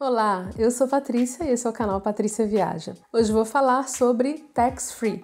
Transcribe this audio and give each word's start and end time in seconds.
Olá, 0.00 0.50
eu 0.58 0.72
sou 0.72 0.88
Patrícia 0.88 1.44
e 1.44 1.50
esse 1.50 1.64
é 1.64 1.70
o 1.70 1.72
canal 1.72 2.00
Patrícia 2.00 2.44
Viaja. 2.44 2.94
Hoje 3.12 3.30
vou 3.30 3.44
falar 3.44 3.88
sobre 3.88 4.44
tax 4.52 4.90
free. 4.90 5.22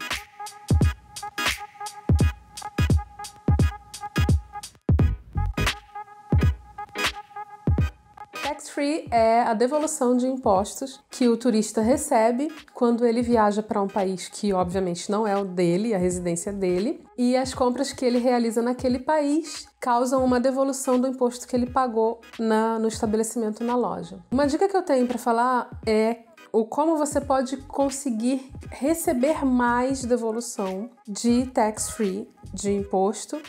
Tax-free 8.43 9.09
é 9.11 9.43
a 9.43 9.55
devolução 9.55 10.17
de 10.17 10.29
impostos 10.29 11.01
que 11.11 11.29
o 11.29 11.37
turista 11.37 11.81
recebe 11.81 12.49
quando 12.73 13.05
ele 13.05 13.23
viaja 13.23 13.63
para 13.63 13.83
um 13.83 13.89
país 13.89 14.29
que, 14.29 14.53
obviamente, 14.53 15.11
não 15.11 15.27
é 15.27 15.37
o 15.37 15.45
dele, 15.45 15.95
a 15.95 15.99
residência 15.99 16.53
dele, 16.53 17.05
e 17.19 17.37
as 17.37 17.53
compras 17.53 17.93
que 17.93 18.05
ele 18.05 18.19
realiza 18.19 18.63
naquele 18.63 19.01
país 19.01 19.70
causam 19.81 20.23
uma 20.23 20.39
devolução 20.39 21.01
do 21.01 21.09
imposto 21.09 21.49
que 21.49 21.57
ele 21.57 21.67
pagou 21.67 22.21
na, 22.39 22.79
no 22.79 22.87
estabelecimento 22.87 23.65
na 23.65 23.75
loja. 23.75 24.19
Uma 24.31 24.47
dica 24.47 24.69
que 24.69 24.77
eu 24.77 24.83
tenho 24.83 25.07
para 25.07 25.19
falar 25.19 25.71
é 25.87 26.19
o 26.53 26.65
como 26.65 26.97
você 26.97 27.21
pode 27.21 27.57
conseguir 27.57 28.53
receber 28.71 29.45
mais 29.45 30.05
devolução 30.05 30.91
de 31.07 31.47
tax 31.47 31.91
free, 31.91 32.29
de 32.53 32.73
imposto, 32.73 33.41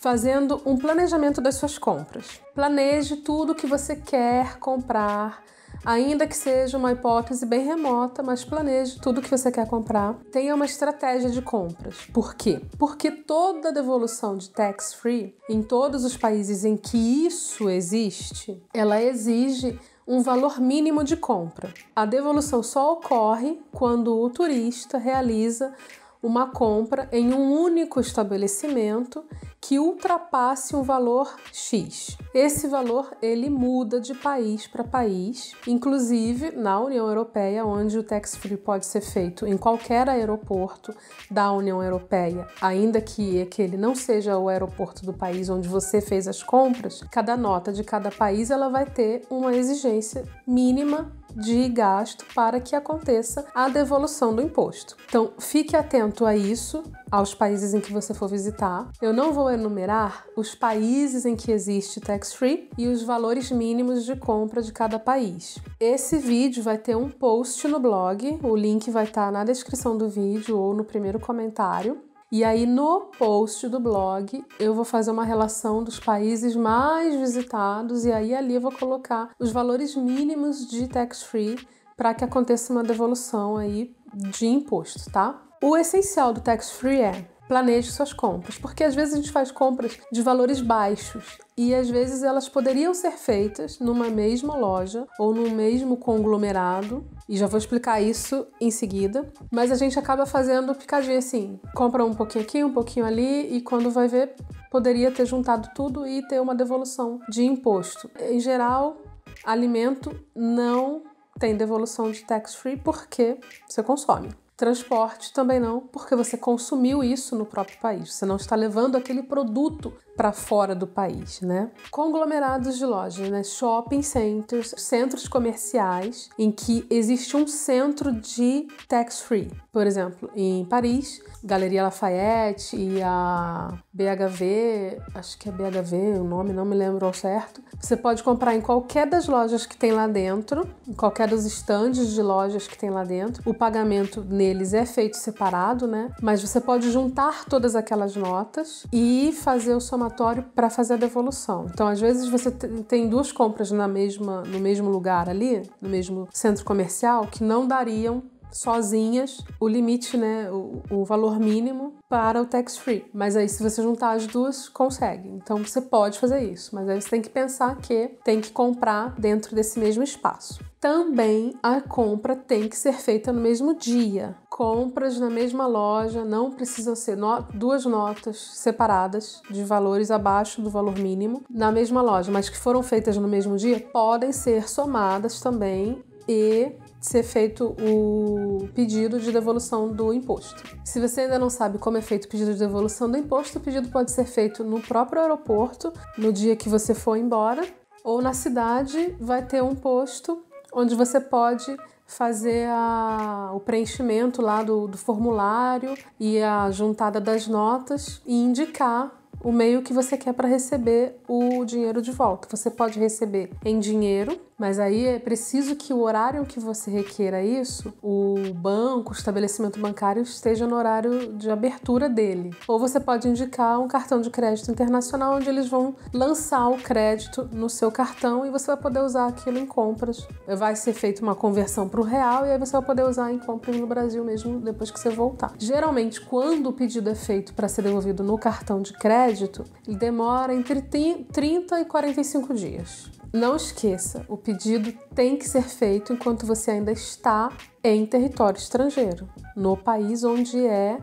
fazendo 0.00 0.60
um 0.66 0.76
planejamento 0.76 1.40
das 1.40 1.54
suas 1.54 1.78
compras. 1.78 2.40
Planeje 2.54 3.16
tudo 3.16 3.54
que 3.54 3.66
você 3.66 3.96
quer 3.96 4.58
comprar, 4.58 5.42
ainda 5.84 6.26
que 6.26 6.36
seja 6.36 6.76
uma 6.76 6.92
hipótese 6.92 7.46
bem 7.46 7.64
remota, 7.64 8.22
mas 8.22 8.44
planeje 8.44 9.00
tudo 9.00 9.22
que 9.22 9.30
você 9.30 9.50
quer 9.50 9.66
comprar. 9.66 10.14
Tenha 10.30 10.54
uma 10.54 10.64
estratégia 10.64 11.30
de 11.30 11.42
compras. 11.42 12.06
Por 12.12 12.34
quê? 12.34 12.60
Porque 12.78 13.10
toda 13.10 13.72
devolução 13.72 14.36
de 14.36 14.50
tax 14.50 14.94
free 14.94 15.34
em 15.48 15.62
todos 15.62 16.04
os 16.04 16.16
países 16.16 16.64
em 16.64 16.76
que 16.76 17.26
isso 17.26 17.68
existe, 17.68 18.62
ela 18.72 19.02
exige 19.02 19.78
um 20.08 20.22
valor 20.22 20.58
mínimo 20.58 21.04
de 21.04 21.18
compra. 21.18 21.72
A 21.94 22.06
devolução 22.06 22.62
só 22.62 22.94
ocorre 22.94 23.60
quando 23.70 24.18
o 24.18 24.30
turista 24.30 24.96
realiza 24.96 25.74
uma 26.22 26.50
compra 26.50 27.08
em 27.12 27.32
um 27.32 27.52
único 27.52 28.00
estabelecimento 28.00 29.24
que 29.60 29.78
ultrapasse 29.78 30.74
um 30.74 30.82
valor 30.82 31.34
X. 31.52 32.16
Esse 32.32 32.68
valor 32.68 33.10
ele 33.20 33.50
muda 33.50 34.00
de 34.00 34.14
país 34.14 34.66
para 34.66 34.84
país, 34.84 35.52
inclusive 35.66 36.52
na 36.52 36.78
União 36.80 37.08
Europeia, 37.08 37.64
onde 37.64 37.98
o 37.98 38.02
tax 38.02 38.36
free 38.36 38.56
pode 38.56 38.86
ser 38.86 39.00
feito 39.00 39.46
em 39.46 39.56
qualquer 39.56 40.08
aeroporto 40.08 40.94
da 41.30 41.50
União 41.52 41.82
Europeia, 41.82 42.46
ainda 42.60 43.00
que 43.00 43.42
aquele 43.42 43.76
não 43.76 43.94
seja 43.94 44.38
o 44.38 44.48
aeroporto 44.48 45.04
do 45.04 45.12
país 45.12 45.48
onde 45.48 45.68
você 45.68 46.00
fez 46.00 46.28
as 46.28 46.42
compras. 46.42 47.02
Cada 47.10 47.36
nota 47.36 47.72
de 47.72 47.82
cada 47.82 48.10
país 48.10 48.50
ela 48.50 48.68
vai 48.68 48.86
ter 48.86 49.22
uma 49.28 49.54
exigência 49.54 50.24
mínima 50.46 51.12
de 51.38 51.68
gasto 51.68 52.24
para 52.34 52.60
que 52.60 52.74
aconteça 52.74 53.46
a 53.54 53.68
devolução 53.68 54.34
do 54.34 54.42
imposto. 54.42 54.96
Então, 55.08 55.32
fique 55.38 55.76
atento 55.76 56.26
a 56.26 56.36
isso, 56.36 56.82
aos 57.10 57.34
países 57.34 57.72
em 57.72 57.80
que 57.80 57.92
você 57.92 58.12
for 58.12 58.28
visitar. 58.28 58.90
Eu 59.00 59.12
não 59.12 59.32
vou 59.32 59.50
enumerar 59.50 60.24
os 60.36 60.54
países 60.54 61.24
em 61.24 61.36
que 61.36 61.52
existe 61.52 62.00
tax 62.00 62.32
free 62.32 62.68
e 62.76 62.88
os 62.88 63.02
valores 63.02 63.50
mínimos 63.50 64.04
de 64.04 64.16
compra 64.16 64.60
de 64.60 64.72
cada 64.72 64.98
país. 64.98 65.58
Esse 65.78 66.18
vídeo 66.18 66.62
vai 66.62 66.76
ter 66.76 66.96
um 66.96 67.08
post 67.08 67.66
no 67.68 67.78
blog, 67.78 68.38
o 68.42 68.56
link 68.56 68.90
vai 68.90 69.04
estar 69.04 69.30
na 69.30 69.44
descrição 69.44 69.96
do 69.96 70.08
vídeo 70.08 70.58
ou 70.58 70.74
no 70.74 70.84
primeiro 70.84 71.20
comentário. 71.20 72.02
E 72.30 72.44
aí 72.44 72.66
no 72.66 73.10
post 73.18 73.66
do 73.68 73.80
blog 73.80 74.44
eu 74.60 74.74
vou 74.74 74.84
fazer 74.84 75.10
uma 75.10 75.24
relação 75.24 75.82
dos 75.82 75.98
países 75.98 76.54
mais 76.54 77.14
visitados 77.14 78.04
e 78.04 78.12
aí 78.12 78.34
ali 78.34 78.54
eu 78.54 78.60
vou 78.60 78.72
colocar 78.72 79.30
os 79.38 79.50
valores 79.50 79.96
mínimos 79.96 80.68
de 80.68 80.86
tax 80.88 81.22
free 81.22 81.58
para 81.96 82.12
que 82.12 82.22
aconteça 82.22 82.70
uma 82.70 82.82
devolução 82.82 83.56
aí 83.56 83.96
de 84.14 84.46
imposto, 84.46 85.10
tá? 85.10 85.42
O 85.62 85.74
essencial 85.74 86.34
do 86.34 86.40
tax 86.42 86.70
free 86.70 87.00
é 87.00 87.28
planeje 87.48 87.90
suas 87.90 88.12
compras, 88.12 88.58
porque 88.58 88.84
às 88.84 88.94
vezes 88.94 89.14
a 89.14 89.16
gente 89.16 89.32
faz 89.32 89.50
compras 89.50 89.98
de 90.12 90.22
valores 90.22 90.60
baixos 90.60 91.38
e 91.58 91.74
às 91.74 91.90
vezes 91.90 92.22
elas 92.22 92.48
poderiam 92.48 92.94
ser 92.94 93.18
feitas 93.18 93.80
numa 93.80 94.08
mesma 94.08 94.56
loja 94.56 95.08
ou 95.18 95.34
num 95.34 95.50
mesmo 95.50 95.96
conglomerado, 95.96 97.04
e 97.28 97.36
já 97.36 97.48
vou 97.48 97.58
explicar 97.58 98.00
isso 98.00 98.46
em 98.60 98.70
seguida, 98.70 99.28
mas 99.50 99.72
a 99.72 99.74
gente 99.74 99.98
acaba 99.98 100.24
fazendo 100.24 100.72
picadinho 100.72 101.18
assim, 101.18 101.58
compra 101.74 102.04
um 102.04 102.14
pouquinho 102.14 102.44
aqui, 102.44 102.62
um 102.62 102.72
pouquinho 102.72 103.04
ali 103.04 103.56
e 103.56 103.60
quando 103.60 103.90
vai 103.90 104.06
ver 104.06 104.36
poderia 104.70 105.10
ter 105.10 105.26
juntado 105.26 105.70
tudo 105.74 106.06
e 106.06 106.26
ter 106.28 106.40
uma 106.40 106.54
devolução 106.54 107.18
de 107.28 107.42
imposto. 107.44 108.08
Em 108.20 108.38
geral, 108.38 108.96
alimento 109.44 110.14
não 110.36 111.02
tem 111.40 111.56
devolução 111.56 112.12
de 112.12 112.24
tax 112.24 112.54
free 112.54 112.76
porque 112.76 113.38
você 113.66 113.82
consome. 113.82 114.28
Transporte 114.58 115.32
também 115.32 115.60
não, 115.60 115.78
porque 115.78 116.16
você 116.16 116.36
consumiu 116.36 117.04
isso 117.04 117.36
no 117.36 117.46
próprio 117.46 117.78
país. 117.78 118.12
Você 118.12 118.26
não 118.26 118.34
está 118.34 118.56
levando 118.56 118.96
aquele 118.96 119.22
produto 119.22 119.92
para 120.16 120.32
fora 120.32 120.74
do 120.74 120.84
país, 120.84 121.40
né? 121.42 121.70
Conglomerados 121.92 122.76
de 122.76 122.84
lojas, 122.84 123.30
né? 123.30 123.44
Shopping 123.44 124.02
centers, 124.02 124.74
centros 124.76 125.28
comerciais 125.28 126.28
em 126.36 126.50
que 126.50 126.84
existe 126.90 127.36
um 127.36 127.46
centro 127.46 128.10
de 128.10 128.66
tax 128.88 129.20
free. 129.20 129.48
Por 129.72 129.86
exemplo, 129.86 130.28
em 130.34 130.64
Paris, 130.64 131.22
Galeria 131.44 131.84
Lafayette 131.84 132.76
e 132.76 133.00
a 133.00 133.78
BHV, 133.92 135.00
acho 135.14 135.38
que 135.38 135.48
é 135.48 135.52
BHV 135.52 136.18
o 136.18 136.24
nome, 136.24 136.52
não 136.52 136.64
me 136.64 136.74
lembro 136.74 137.06
ao 137.06 137.14
certo. 137.14 137.62
Você 137.80 137.96
pode 137.96 138.24
comprar 138.24 138.56
em 138.56 138.60
qualquer 138.60 139.06
das 139.06 139.28
lojas 139.28 139.66
que 139.66 139.76
tem 139.76 139.92
lá 139.92 140.08
dentro, 140.08 140.68
em 140.88 140.94
qualquer 140.94 141.28
dos 141.28 141.46
estandes 141.46 142.12
de 142.12 142.22
lojas 142.22 142.66
que 142.66 142.76
tem 142.76 142.90
lá 142.90 143.04
dentro. 143.04 143.40
O 143.48 143.54
pagamento 143.54 144.20
neles 144.48 144.72
é 144.74 144.84
feito 144.86 145.16
separado, 145.16 145.86
né? 145.86 146.10
Mas 146.20 146.42
você 146.42 146.60
pode 146.60 146.90
juntar 146.90 147.44
todas 147.44 147.76
aquelas 147.76 148.16
notas 148.16 148.86
e 148.92 149.32
fazer 149.32 149.74
o 149.74 149.80
somatório 149.80 150.44
para 150.54 150.70
fazer 150.70 150.94
a 150.94 150.96
devolução. 150.96 151.66
Então, 151.72 151.86
às 151.86 152.00
vezes 152.00 152.28
você 152.28 152.50
tem 152.50 153.08
duas 153.08 153.30
compras 153.30 153.70
na 153.70 153.86
mesma, 153.86 154.42
no 154.42 154.58
mesmo 154.58 154.88
lugar 154.88 155.28
ali, 155.28 155.62
no 155.80 155.88
mesmo 155.88 156.28
centro 156.32 156.64
comercial, 156.64 157.26
que 157.26 157.44
não 157.44 157.66
dariam 157.66 158.22
sozinhas 158.50 159.44
o 159.60 159.68
limite, 159.68 160.16
né, 160.16 160.50
o, 160.50 160.82
o, 160.90 161.04
valor 161.04 161.38
mínimo 161.38 161.94
para 162.08 162.40
o 162.40 162.46
tax 162.46 162.76
free. 162.76 163.04
Mas 163.12 163.36
aí 163.36 163.48
se 163.48 163.62
você 163.62 163.82
juntar 163.82 164.12
as 164.12 164.26
duas, 164.26 164.68
consegue. 164.68 165.28
Então 165.28 165.58
você 165.58 165.80
pode 165.80 166.18
fazer 166.18 166.40
isso, 166.40 166.74
mas 166.74 166.88
aí 166.88 167.00
você 167.00 167.08
tem 167.08 167.22
que 167.22 167.30
pensar 167.30 167.76
que 167.76 168.16
tem 168.24 168.40
que 168.40 168.50
comprar 168.50 169.14
dentro 169.18 169.54
desse 169.54 169.78
mesmo 169.78 170.02
espaço. 170.02 170.60
Também 170.80 171.54
a 171.60 171.80
compra 171.80 172.36
tem 172.36 172.68
que 172.68 172.76
ser 172.76 172.94
feita 172.94 173.32
no 173.32 173.40
mesmo 173.40 173.74
dia. 173.74 174.36
Compras 174.48 175.18
na 175.18 175.28
mesma 175.28 175.66
loja 175.66 176.24
não 176.24 176.52
precisam 176.52 176.94
ser 176.94 177.16
no 177.16 177.42
duas 177.52 177.84
notas 177.84 178.38
separadas 178.54 179.42
de 179.50 179.64
valores 179.64 180.10
abaixo 180.10 180.62
do 180.62 180.70
valor 180.70 180.96
mínimo 180.96 181.42
na 181.50 181.72
mesma 181.72 182.00
loja, 182.00 182.30
mas 182.30 182.48
que 182.48 182.56
foram 182.56 182.82
feitas 182.82 183.16
no 183.16 183.26
mesmo 183.26 183.56
dia 183.56 183.80
podem 183.92 184.30
ser 184.32 184.68
somadas 184.68 185.40
também 185.40 186.02
e 186.28 186.72
ser 187.00 187.22
feito 187.22 187.76
o 187.80 188.68
pedido 188.74 189.20
de 189.20 189.30
devolução 189.30 189.92
do 189.92 190.12
imposto. 190.12 190.62
Se 190.84 191.00
você 191.00 191.22
ainda 191.22 191.38
não 191.38 191.50
sabe 191.50 191.78
como 191.78 191.96
é 191.96 192.02
feito 192.02 192.24
o 192.24 192.28
pedido 192.28 192.52
de 192.52 192.58
devolução 192.58 193.10
do 193.10 193.16
imposto, 193.16 193.58
o 193.58 193.60
pedido 193.60 193.88
pode 193.88 194.10
ser 194.10 194.24
feito 194.24 194.64
no 194.64 194.80
próprio 194.80 195.22
aeroporto, 195.22 195.92
no 196.16 196.32
dia 196.32 196.56
que 196.56 196.68
você 196.68 196.94
for 196.94 197.16
embora, 197.16 197.66
ou 198.02 198.22
na 198.22 198.32
cidade 198.32 199.16
vai 199.20 199.44
ter 199.44 199.62
um 199.62 199.74
posto 199.74 200.42
onde 200.72 200.94
você 200.94 201.20
pode 201.20 201.76
fazer 202.06 202.66
a, 202.70 203.50
o 203.54 203.60
preenchimento 203.60 204.40
lá 204.40 204.62
do, 204.62 204.88
do 204.88 204.96
formulário 204.96 205.94
e 206.18 206.40
a 206.42 206.70
juntada 206.70 207.20
das 207.20 207.46
notas 207.46 208.22
e 208.26 208.34
indicar 208.34 209.12
o 209.42 209.52
meio 209.52 209.82
que 209.82 209.92
você 209.92 210.16
quer 210.16 210.32
para 210.32 210.48
receber 210.48 211.16
o 211.28 211.64
dinheiro 211.64 212.00
de 212.00 212.10
volta. 212.10 212.48
Você 212.50 212.70
pode 212.70 212.98
receber 212.98 213.50
em 213.64 213.78
dinheiro, 213.78 214.40
mas 214.58 214.78
aí 214.78 215.06
é 215.06 215.18
preciso 215.18 215.76
que 215.76 215.92
o 215.92 216.00
horário 216.00 216.44
que 216.44 216.58
você 216.58 216.90
requeira 216.90 217.42
isso, 217.42 217.92
o 218.02 218.52
banco, 218.54 219.10
o 219.10 219.16
estabelecimento 219.16 219.78
bancário 219.78 220.22
esteja 220.22 220.66
no 220.66 220.74
horário 220.74 221.32
de 221.34 221.48
abertura 221.48 222.08
dele. 222.08 222.50
Ou 222.66 222.78
você 222.78 222.98
pode 222.98 223.28
indicar 223.28 223.78
um 223.78 223.86
cartão 223.86 224.20
de 224.20 224.30
crédito 224.30 224.70
internacional 224.70 225.36
onde 225.36 225.48
eles 225.48 225.68
vão 225.68 225.94
lançar 226.12 226.68
o 226.68 226.76
crédito 226.76 227.48
no 227.52 227.70
seu 227.70 227.92
cartão 227.92 228.44
e 228.44 228.50
você 228.50 228.66
vai 228.66 228.76
poder 228.76 229.00
usar 229.00 229.28
aquilo 229.28 229.58
em 229.58 229.66
compras. 229.66 230.26
Vai 230.56 230.74
ser 230.74 230.92
feita 230.92 231.22
uma 231.22 231.34
conversão 231.34 231.88
para 231.88 232.00
o 232.00 232.04
real 232.04 232.44
e 232.44 232.50
aí 232.50 232.58
você 232.58 232.72
vai 232.72 232.82
poder 232.82 233.04
usar 233.04 233.32
em 233.32 233.38
compras 233.38 233.76
no 233.76 233.86
Brasil 233.86 234.24
mesmo 234.24 234.58
depois 234.58 234.90
que 234.90 234.98
você 234.98 235.10
voltar. 235.10 235.52
Geralmente, 235.58 236.20
quando 236.20 236.68
o 236.68 236.72
pedido 236.72 237.08
é 237.10 237.14
feito 237.14 237.54
para 237.54 237.68
ser 237.68 237.82
devolvido 237.82 238.24
no 238.24 238.36
cartão 238.36 238.82
de 238.82 238.92
crédito, 238.92 239.64
ele 239.86 239.96
demora 239.96 240.52
entre 240.52 240.82
30 240.82 241.80
e 241.80 241.84
45 241.84 242.54
dias. 242.54 243.17
Não 243.32 243.56
esqueça, 243.56 244.24
o 244.26 244.38
pedido 244.38 244.90
tem 245.14 245.36
que 245.36 245.46
ser 245.46 245.62
feito 245.62 246.14
enquanto 246.14 246.46
você 246.46 246.70
ainda 246.70 246.90
está 246.90 247.52
em 247.84 248.06
território 248.06 248.56
estrangeiro, 248.56 249.28
no 249.54 249.76
país 249.76 250.24
onde 250.24 250.66
é 250.66 250.98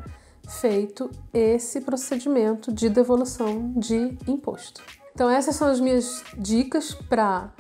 feito 0.48 1.10
esse 1.32 1.82
procedimento 1.82 2.74
de 2.74 2.90
devolução 2.90 3.74
de 3.78 4.18
imposto. 4.28 4.82
Então, 5.14 5.30
essas 5.30 5.56
são 5.56 5.68
as 5.68 5.80
minhas 5.80 6.24
dicas 6.38 6.94
para 6.94 7.54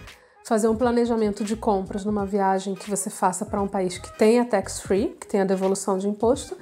fazer 0.46 0.68
um 0.68 0.76
planejamento 0.76 1.44
de 1.44 1.56
compras 1.56 2.04
numa 2.04 2.26
viagem 2.26 2.74
que 2.74 2.90
você 2.90 3.10
faça 3.10 3.46
para 3.46 3.62
um 3.62 3.68
país 3.68 3.98
que 4.00 4.18
tenha 4.18 4.46
tax 4.46 4.80
free, 4.80 5.16
que 5.20 5.28
tenha 5.28 5.46
devolução 5.46 5.98
de 5.98 6.08
imposto, 6.08 6.58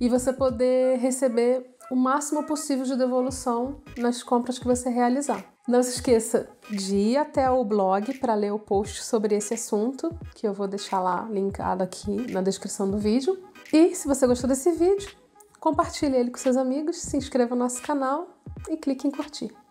e 0.00 0.08
você 0.08 0.32
poder 0.32 0.98
receber 0.98 1.71
o 1.90 1.96
máximo 1.96 2.44
possível 2.44 2.84
de 2.84 2.96
devolução 2.96 3.80
nas 3.98 4.22
compras 4.22 4.58
que 4.58 4.66
você 4.66 4.88
realizar. 4.88 5.44
Não 5.68 5.82
se 5.82 5.90
esqueça 5.90 6.48
de 6.70 6.96
ir 6.96 7.16
até 7.16 7.48
o 7.50 7.64
blog 7.64 8.18
para 8.18 8.34
ler 8.34 8.52
o 8.52 8.58
post 8.58 9.04
sobre 9.04 9.36
esse 9.36 9.54
assunto, 9.54 10.10
que 10.34 10.46
eu 10.46 10.52
vou 10.52 10.66
deixar 10.66 11.00
lá 11.00 11.28
linkado 11.30 11.82
aqui 11.84 12.32
na 12.32 12.42
descrição 12.42 12.90
do 12.90 12.98
vídeo. 12.98 13.38
E 13.72 13.94
se 13.94 14.08
você 14.08 14.26
gostou 14.26 14.48
desse 14.48 14.72
vídeo, 14.72 15.10
compartilhe 15.60 16.16
ele 16.16 16.30
com 16.30 16.38
seus 16.38 16.56
amigos, 16.56 16.96
se 16.96 17.16
inscreva 17.16 17.54
no 17.54 17.62
nosso 17.62 17.80
canal 17.82 18.28
e 18.68 18.76
clique 18.76 19.06
em 19.06 19.10
curtir. 19.10 19.61